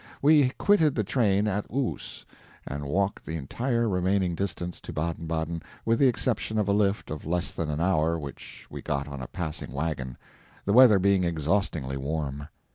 [0.19, 2.25] We quitted the train at Oos,
[2.65, 7.11] and walked the entire remaining distance to Baden Baden, with the exception of a lift
[7.11, 10.17] of less than an hour which we got on a passing wagon,
[10.65, 12.47] the weather being exhaustingly warm.